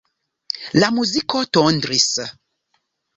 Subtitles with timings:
[0.83, 2.07] La muziko tondris.